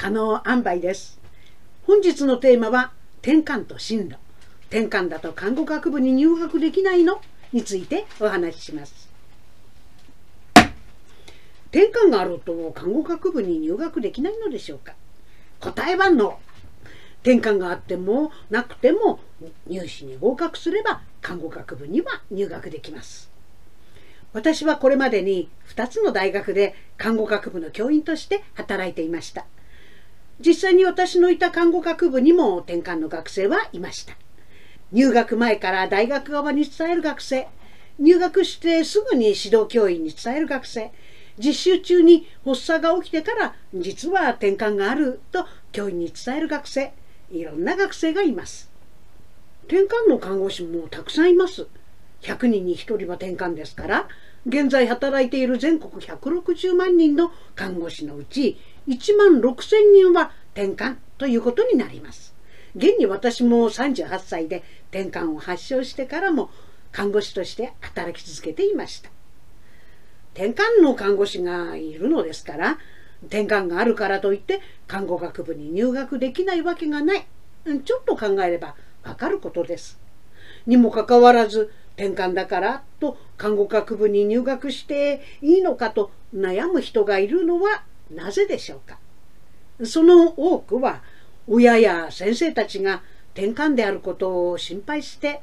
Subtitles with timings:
[0.00, 1.20] 可能塩梅です。
[1.82, 4.16] 本日のテーマは転換と進路。
[4.70, 7.20] 転換だと看護学部に入学できないの？
[7.52, 9.10] についてお話しします。
[11.70, 14.94] 転換があると看護学部に入学できないのでしょうか？
[15.60, 16.38] 答えはノ
[17.22, 19.20] 転換があってもなくても
[19.66, 23.30] 入試に合格すれば看護学部には入学できます。
[24.32, 29.44] 私はこれまでに2つの大学で看護学部の教員として働いていました。
[30.40, 34.16] 実際に私のいた看護学部にも転換の学生はいました。
[34.90, 37.46] 入学前から大学側に伝える学生。
[37.98, 40.92] 入学してすぐに指導教員に伝える学生。
[41.38, 46.92] 実習中に発作が起きてから実は転換があると教員に伝える学生。
[47.30, 48.70] いろんな学生がいます。
[49.66, 51.66] 転換の看護師もたくさんいます。
[52.22, 54.08] 100人に1人は転換ですから
[54.46, 58.58] 現在働いている全国160万人の看護師のうち
[58.90, 62.34] 1万6千人は転換ということになります。
[62.74, 66.50] 現に私も38歳で転換を発症してからも
[66.90, 69.10] 看護師として働き続けていました。
[70.34, 72.78] 転換の看護師がいるのですから
[73.26, 77.26] 転換があるからといって看護学部に入学できないわけがない。
[77.84, 80.00] ちょっと考えればわかることです。
[80.66, 88.98] にもかかわらず転換だからと看護学部に入学していいのかと悩む人がいるのはなぜでしょうか？
[89.84, 91.02] その多くは
[91.46, 93.02] 親や先生たちが
[93.34, 95.40] 転換であることを心配して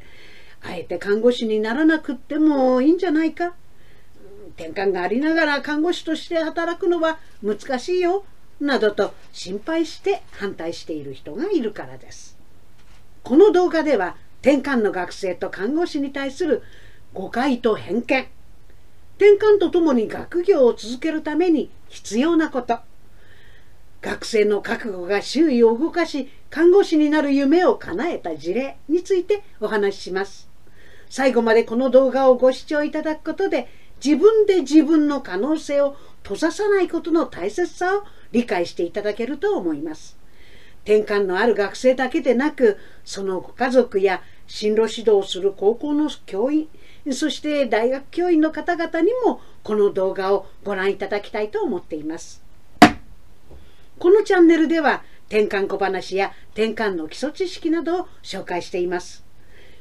[0.61, 3.53] あえて看護師にならなくってもいいんじゃないか？
[4.57, 8.25] 転換がありながら看護師として働くのは難しいよ
[8.59, 12.37] などと心配して反対している人がいるからです。
[13.23, 16.63] この動画では転換の学生と看護師に対する
[17.13, 18.27] 誤解と偏見。
[19.17, 22.79] 転換とともに学業を続けるために必要なこと
[24.01, 30.49] 学生の覚悟が周囲を動かし看護師になる夢を叶えた事例についてお話しします
[31.09, 33.67] 最後までこの動画をご視聴いただくことで
[34.03, 40.17] 自分で自分の可能性を閉ざさないことの大切さを理解していただけると思います。
[40.83, 46.67] 転換のある学生だけでなく、そのご家族や進路指導をする高校の教員、
[47.13, 52.43] そして大学教員の方々にもこの動画をご覧いただきたいと思っています。
[53.99, 59.27] このチャンネルでは転換小話や転換の基礎知識などを紹介しています。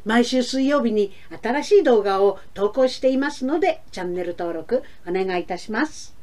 [0.06, 6.14] 毎週水曜日に新しい動画を投稿していますので、チャンネル登録お願いいたします。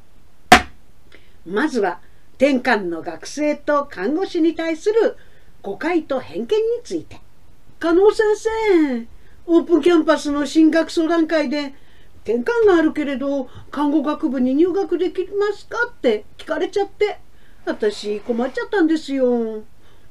[1.46, 2.00] まずは、
[2.38, 5.18] 転換の学生と看護師に対する
[5.62, 6.48] 誤解と偏見に
[6.84, 7.20] ついて。
[7.80, 9.06] 加納先生、
[9.46, 11.74] オープンキャンパスの進学相談会で、
[12.24, 17.20] 転換があるけれど、看護学部に入学できますかって聞かれちゃって、
[17.66, 19.64] 私困っちゃったんですよ。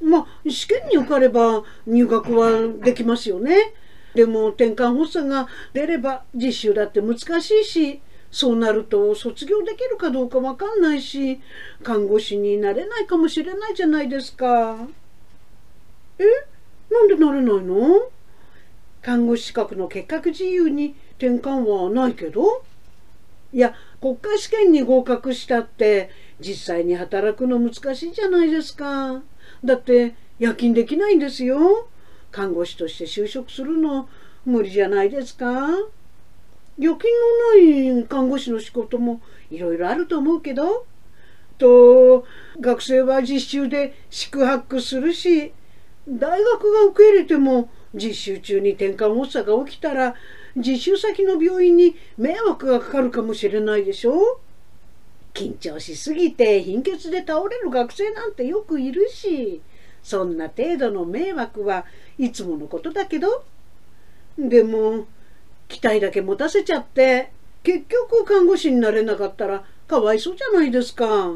[0.02, 2.50] まあ試験に受かれば入学は
[2.82, 3.72] できますよね。
[4.14, 8.00] でも転換発作が出れば実習だって難しいし
[8.30, 11.40] そうなると卒業できるかどうかわかんないし
[11.82, 14.76] 看護師になれないかもしれないじゃないですか。
[16.18, 16.24] え？
[16.92, 18.10] なんでなれないの？
[19.02, 22.64] 看護師資格の結核自由に転換はないけど？
[23.52, 29.22] いや国家試験に合格したって実際に働くの難しいじゃないですか。
[29.64, 31.88] だって夜勤できないんですよ。
[32.30, 34.08] 看護師として就職するの
[34.46, 35.68] 無理じゃないですか
[36.78, 37.12] 夜勤
[37.58, 39.20] のない看護師の仕事も
[39.50, 40.86] いろいろあると思うけど
[41.58, 42.24] と
[42.58, 45.52] 学生は実習で宿泊するし
[46.08, 50.14] 大学が受け入れても実習中に転換発作が起きたら
[50.56, 54.40] 実習先の病院に迷惑がかかるかもしれないでしょ？
[55.34, 59.60] 緊張しすぎて貧血で倒れる学生なんてよくいるし。
[60.02, 61.86] そんな程度の迷惑は
[62.18, 63.44] いつものことだけど。
[64.36, 65.06] でも
[65.68, 67.30] 期待だけ持たせちゃって
[67.62, 71.32] 結局看護師になれなかったらかわいそうじゃないですか。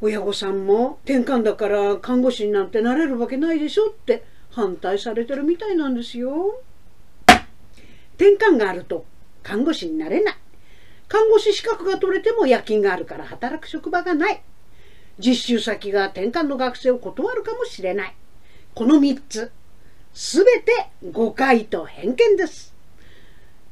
[0.00, 6.60] 親御さんも転換だから看護師になんてなれるわけないでしょって反対されてるみたいなんですよ
[8.16, 9.04] 転換があると
[9.42, 10.36] 看護師になれない
[11.12, 14.42] 看護師資格が取れても夜勤があるから働く職場がない。
[15.18, 18.16] 実習先が転換の学生を断るかもしれない。
[18.74, 19.52] この3つ、
[20.14, 20.72] すべて
[21.12, 22.74] 誤解と偏見です。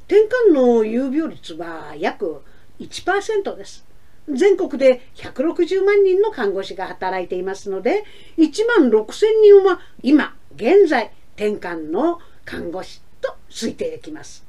[0.07, 2.43] 転換の有病率は約
[2.79, 3.87] 1%です。
[4.29, 8.05] 全国で160万人の看護師が働いていますので、
[8.37, 9.13] 1万6000
[9.43, 14.47] 人は今現在転換の看護師と推定できます。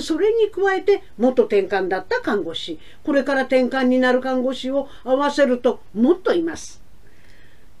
[0.00, 2.78] それに加えて元転換だった看護師。
[3.02, 6.80] これから転換になる看護師を合わせるともっといます。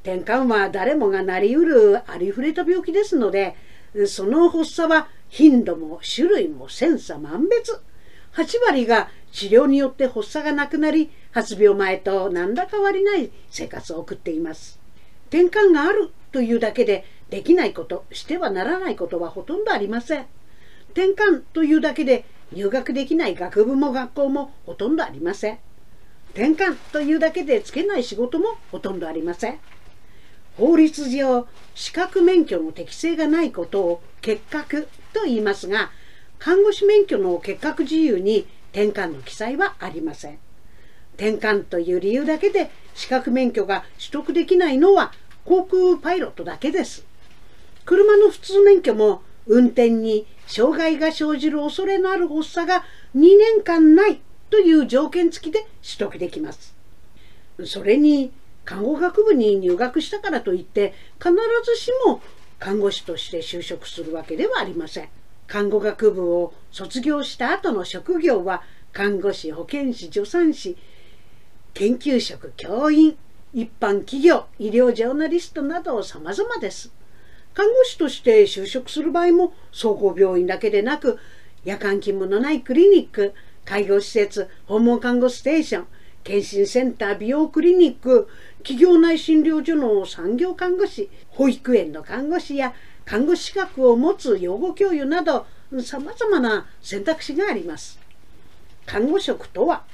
[0.02, 3.54] 転換は誰もがなりうるありふれた病気ですので
[4.06, 7.80] その発作は頻度も種類も千差万別。
[8.34, 14.80] 8割が治療によって発作がなくなり発病前と何ら変わりない生活を送っています。
[15.28, 20.26] 転換があるというだけでできないことしてはならないことはほとんどありません。
[20.92, 25.58] 転換というだけで入学できない学部も学校もほとんどありません。
[26.32, 29.58] 転換というだけでつけない仕事もほとんどありません。
[30.56, 35.90] 法律上資格免許の適性がないことを結核と言いますが
[36.38, 40.38] 看護師免許の結核自由に転換の記載はありません。
[41.14, 45.12] 転換という理由だけで資格免許が取得できないのは
[45.44, 47.09] 航空パイロットだけです。
[47.84, 52.84] 車の普通免許も運転に障害が生じる恐れのある発作が
[53.16, 56.74] 2年間ないという条件付きで取得できます。
[57.64, 58.32] それに
[58.64, 61.34] 看護学部に入学したからといって必
[61.64, 62.20] ずしも
[62.58, 65.08] 看護師として就職するわけではありません。
[65.46, 68.62] 看護学部を卒業した後の職業は
[68.92, 70.76] 看護師保健師助産師
[71.74, 73.16] 研究職教員
[73.52, 76.92] 一般企業医療ジャーナリストなど様々です。
[77.54, 81.18] 看護師として就職する場合も総合病院だけでなく
[81.64, 85.86] 夜間勤務のないクリニック介護施設訪問看護ステーション
[86.22, 92.74] 検診センター美容クリニック企業内診療所の産業看護師保育園の看護師や
[93.04, 95.46] 看護師資格を持つ養護教諭など
[95.82, 97.98] さまざまな選択肢があります。
[98.86, 99.84] 看護職とは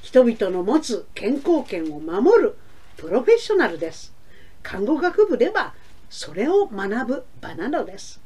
[0.00, 2.56] 人々の持つ健康権を守る
[2.96, 4.14] プロフェッショナルです。
[4.62, 5.74] 看護学部では
[6.14, 8.22] それを学ぶ場なのです。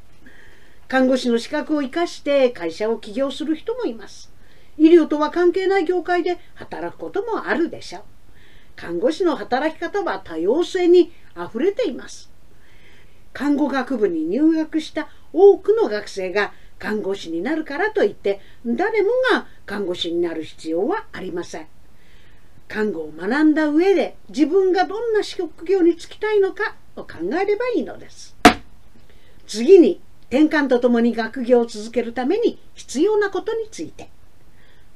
[0.88, 4.30] 看護師の資格を生かして会社を起業する人もいます。
[4.76, 8.02] 医療とは関係ない業界で働くこともあるでしょう。
[8.76, 12.30] 看護師の働き方は多様性にあふれています。
[13.32, 21.66] 看護学部に入学した多くの学生が看護師になるからといって誰もが看護師になる必要はありません。
[22.68, 28.36] 看護を学んだ上で自分がどんな職業に就きたいのかを考えればいいのです
[29.46, 30.00] 次に
[30.30, 34.10] 転換とともに学業を続けるために必要なことについて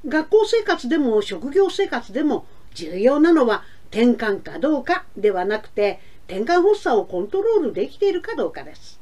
[0.07, 9.01] 学校生活でも職業生活でも重要なのは転換かどうかではなくて転換発作をコントロールできているかどうかです。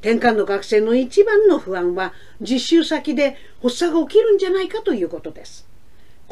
[0.00, 5.68] 転換の学生の一番の不安は実習先で発作が起きるんじゃないかということです。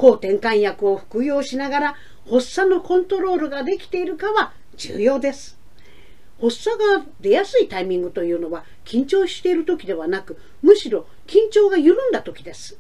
[0.00, 5.58] 抗転換薬を服用しながら発作のコントロールができているかは重要です。
[6.41, 12.79] 発作が出やすいタイミングというのは緊張している時ではなくむしろ緊張が緩んだ時です。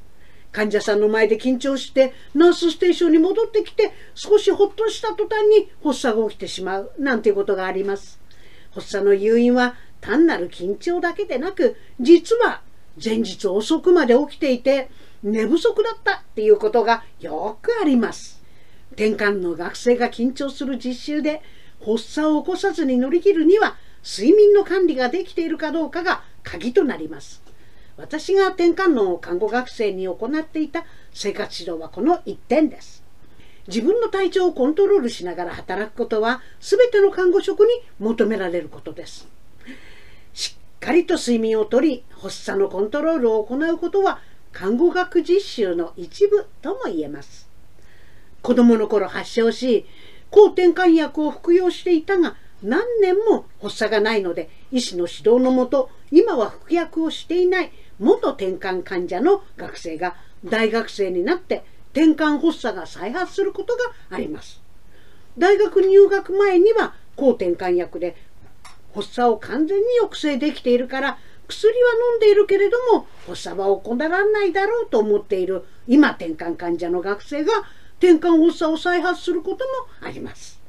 [0.50, 8.18] 患者さんの前で緊張してナースステーションに戻ってきて少しほっとした途端に発作が起きてしまうなんていうことがあります。
[8.70, 12.62] 発作の誘因は単なる緊張だけでなく実は
[13.02, 14.88] 前日遅くまで起きていて
[15.22, 18.42] 寝不足だったっていうことがよくあります。
[18.92, 21.42] 転換の学生が緊張する実習で
[21.84, 27.42] 発作を起こさずに乗り切るには睡眠の管理ができているかどうかが鍵となります。
[27.96, 33.04] 私が転換の看護学生に行っていた生活指導はこの1点です。
[33.68, 37.68] 自分の体調をコントロールしながら働くことは全ての看護職に
[37.98, 39.28] 求められることです。
[40.32, 44.20] しっかりと睡眠をとり発作のコントロールを行うことは
[44.52, 47.48] 看護学実習の一部とも言えます。
[48.42, 49.86] 子供の頃発症し
[50.30, 64.60] 抗転換薬を服用していたが何年も発作がないので医師の指導のもと今は服薬をしていない元転換患者の学生が大学生になって転換発作が再発することがあります。
[65.38, 68.16] 大学入学前には抗転換薬で
[68.94, 71.18] 発作を完全に抑制できているから
[71.50, 77.52] 薬は飲んでいるけれども発作は行わないだろうと思っている今転換患者の学生が
[77.98, 80.60] 転換発作を再発することもあります。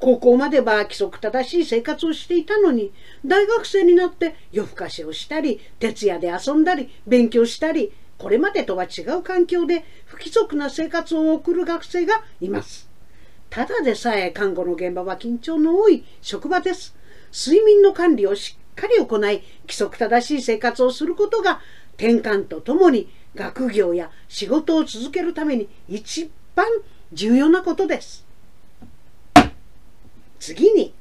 [0.00, 2.92] 高校までは規則正しい生活をしていたのに
[3.26, 12.88] 大学生になって夜更かしをしたり徹夜で遊んだり勉強したりこれまでとは違う環境で不規則な生活を送る学生がいます
[13.50, 16.94] ただでさえ看護の現場は緊張の多い職場です
[17.32, 21.60] 睡眠の管理をしかり行い規則正しい生活をすることが
[21.96, 26.66] 転換とともに学業や仕事を続けるために一番
[27.12, 28.24] 重要なことです。
[30.38, 30.94] 次に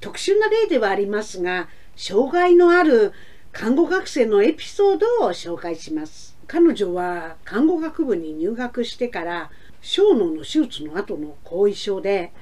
[0.00, 3.12] 特殊な例ではありますが障害のある
[3.52, 6.36] 看護学生のエピソードを紹介します。
[6.46, 9.50] 彼女は看護学部に入学してから
[9.82, 12.32] 小脳の手術の後の後遺症で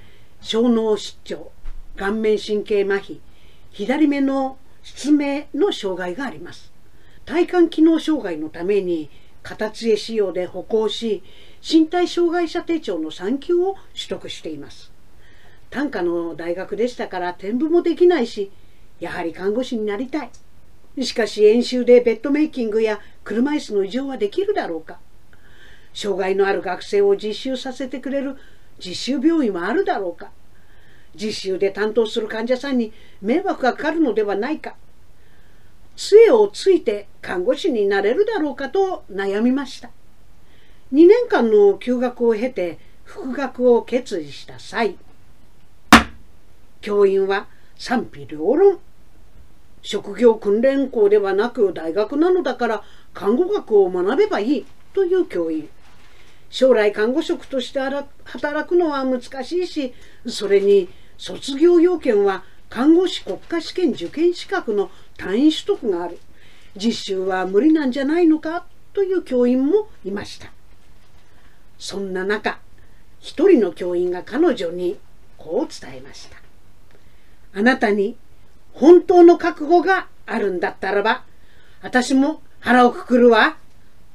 [0.40, 1.52] 小脳失調
[1.97, 3.18] 顔面神経麻痺
[3.70, 4.56] 左目の
[4.95, 6.73] 失明の障害があります。
[7.26, 9.11] 体幹機能障害のために
[9.42, 11.23] 片杖仕様で歩行し
[11.62, 14.90] 身体障害者手帳の3級を取得しています。
[15.68, 18.50] 短科の大学でしたから転部もできないし
[18.99, 20.30] やはり看護師になりたい。
[21.04, 24.99] しかし演習でベッドメイキングや車椅子の異常はできるだろうか。
[25.92, 28.37] 障害のある学生を実習させてくれる
[28.78, 30.30] 実習病院はあるだろうか。
[31.15, 34.75] 実習で担当する患者さんに迷惑がかかるのではないか。
[35.97, 39.91] 杖をついて看護師になれるだろうかと悩みました。
[40.93, 44.97] 2年間の休学を経て復学を決意した際
[46.81, 48.79] 教員は賛否両論。
[49.83, 52.83] 職業訓練校ではなく大学なのだから
[53.15, 55.69] 看護学を学べばいいという教員。
[56.50, 57.81] 将来看護職として
[58.25, 59.95] 働くのは難しいし
[60.26, 66.19] それに卒業要件は看護師国家試験受験資格の単位取得がある。
[66.76, 68.67] 実習は無理なんじゃないのか？
[68.93, 70.52] という教員もいました。
[71.78, 72.59] そんな中
[73.21, 74.99] 一人の教員が彼女に
[75.37, 76.37] こう伝えました
[77.55, 78.17] あなたに
[78.73, 81.25] 本当の覚悟があるんだったらば
[81.83, 83.57] 私も腹をくくるわ。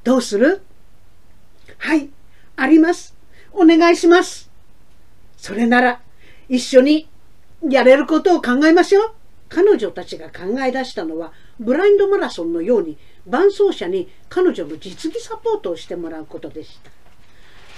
[0.04, 0.62] どうする
[1.78, 2.10] はい。
[2.56, 3.14] あります。
[3.52, 4.50] お願いします。
[5.36, 6.00] それなら
[6.48, 7.08] 一緒に
[7.68, 9.10] やれることを考えましょう。
[9.48, 12.96] 彼女たちが考え出したのはブラインドマラソンのように
[13.26, 16.90] 伴走者に彼女の実技サポートをしてもらうことでした。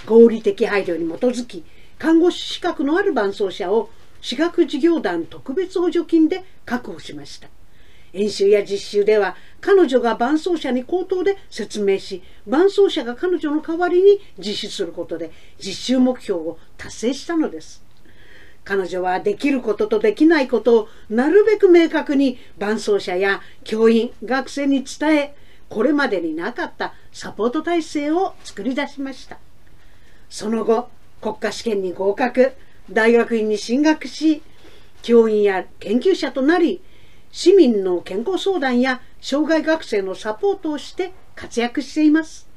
[0.05, 1.63] 合理的配慮に基づき
[1.99, 3.89] 看護師資格のある伴走者を
[4.21, 7.49] 私学事業団特別補助金で確保しました。
[8.13, 17.83] 演習や実習では彼女が伴走者に口頭で説明し伴走者が彼女の代わりに実施することで実習目標を達成したのです。
[18.63, 25.35] 彼女はできることとできないことをなるべく明確に伴走者や教員学生に伝え
[25.69, 29.37] これまでになかったサポート体制を作り出しました。
[30.29, 30.89] その後
[31.21, 32.53] 国家試験に合格
[32.91, 34.41] 大学院に進学し
[35.01, 36.81] 教員や研究者となり
[37.37, 42.49] 市民の健康相談や障害学生のサポートをして活躍しています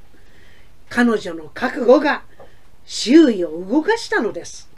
[0.88, 2.22] 彼女の覚悟が
[2.86, 4.70] 周囲を動かしたのです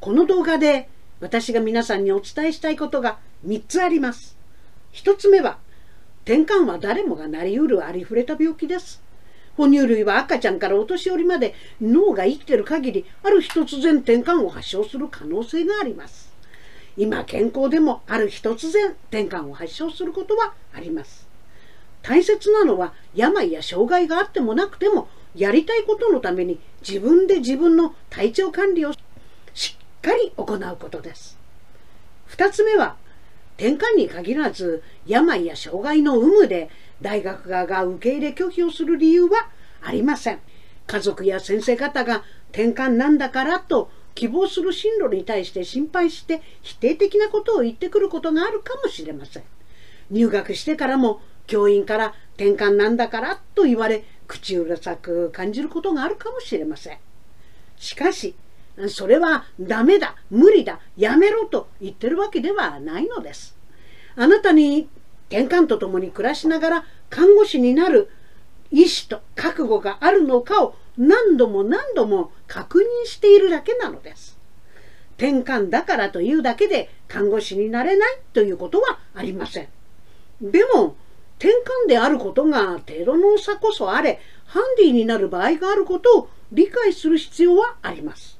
[0.00, 0.88] この動画で
[1.20, 4.36] 私が皆さんにお伝えしたいことが3つあります。
[4.94, 5.58] 1つ目は、
[6.24, 9.02] 転換は誰もがなりうるありふれた病気です。
[9.56, 16.27] 哺乳類は赤ちゃんからお年寄りまで脳が生きてる限りある日突然転換を発症する可能性があります。
[16.98, 21.28] 今健康でもある日突然転換を発症することはあります。
[22.02, 28.92] 大切なのは病や障害があってもなくてもやりたいことのために自分で自分の体調管理を
[29.54, 31.38] しっかり行うことです。
[32.30, 32.96] 2つ目は
[33.56, 36.68] 転換に限らず病や障害の有無で
[37.00, 39.48] 大学側が受け入れ拒否をする理由は
[39.82, 40.40] ありません。
[40.88, 49.44] 家族や先生方が転換なんだからと希望する進路に対して心配して否定的なことを言ってくることがあるかもしれません。
[50.10, 56.98] 入学してからも教員から転換なんだからと言われ口うるさく感じることがあるかもしれません。
[57.76, 58.34] しかし
[58.88, 63.56] それはダメだ、無理だ、やめろと言ってるわけではないのです。
[64.16, 64.88] あなたに
[65.28, 68.10] 転換とともに暮らしながら看護師になる
[68.72, 74.36] 意志と覚悟があるのかを何度も何度も確認しているだけなのです。
[75.16, 79.68] 転換だからというだけで看護師になれないということはありません。
[80.40, 80.96] でも、
[81.38, 81.50] 転
[81.86, 88.38] 換であることが程度の差こそあれ、ハンディになる場合があることを理解する必要はあります。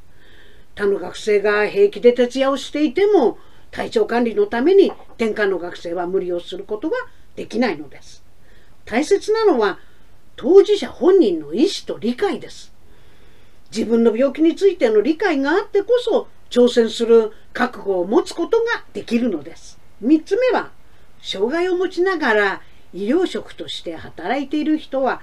[0.74, 3.38] 他の学生が平気で徹夜をしていても
[3.70, 6.96] 体調管理のために転換の学生は無理をすることが
[7.34, 8.22] できないのです。
[8.84, 9.78] 大切なのは
[10.38, 12.72] 当事者本人の意思と理解です。
[13.72, 19.80] 自分の病気についての理解があってこそ挑戦する覚悟を持つことができるのです。
[20.02, 20.70] 3つ目は
[21.20, 22.62] 障害を持ちながら
[22.94, 25.20] 医療職として働いている人は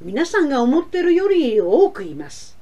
[0.00, 2.58] 皆さんが思ってるより多くいます。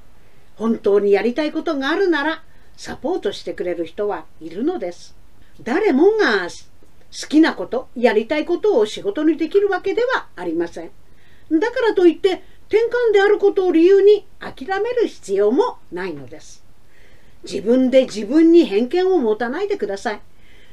[0.57, 2.43] 本当にやりたいことがあるなら
[2.77, 5.17] サポートしてくれる人はいるのです。
[5.63, 10.91] 誰もが好きなこと、やりたいことを仕事にできるわけではありません。
[11.51, 16.63] だからといって転換であることを理由に諦める必要もないのです。
[17.43, 20.21] 自分で自分に偏見を持たないでください。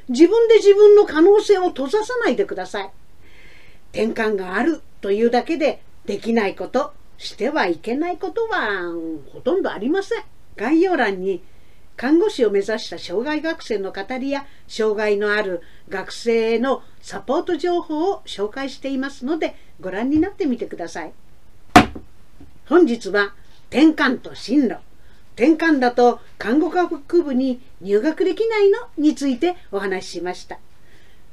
[0.09, 2.91] 自分で自分の可能性を閉ざさないでください。
[3.91, 8.91] 転換があるというだけでできないこと、してはいけないことは
[9.31, 10.23] ほとんどありません。
[10.55, 11.41] 概要欄に
[11.95, 21.13] 看護師を目指した障害学生の語りや障害のある学生へのサポート情報を紹介していますのでご覧になってみてください。
[22.67, 23.33] 本日は
[23.69, 24.77] 転換と進路。
[25.35, 30.59] 転換だと看護学部に入学できないのについてお話ししました。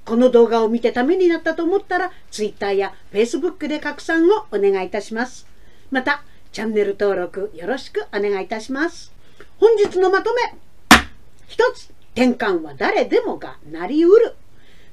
[0.05, 5.47] この動画を見てためになったと思ったら Twitter や Facebook で拡散をお願いいたします。
[5.91, 9.13] またチャンネル登録よろしくお願いいたします。
[9.61, 10.41] 本日のまとめ。
[11.47, 14.35] 一つ転換は誰でもがなりうる。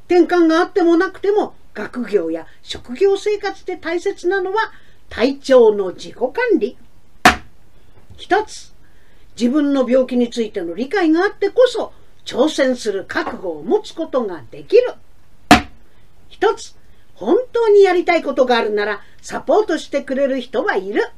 [0.10, 4.74] 転換があってもなくても学業や職業生活で大切なのは
[5.10, 6.78] 体調の自己管理。
[8.18, 8.74] 一つ
[9.40, 11.94] 自分の病気についての理解があってこそ
[12.26, 14.96] 挑戦する覚悟を持つことができる。
[16.28, 16.76] 一つ
[17.16, 21.10] 本当にやりたいことがあるならサポートしてくれる人はいる。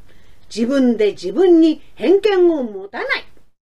[0.54, 3.26] 自分で自分に偏見を持たない。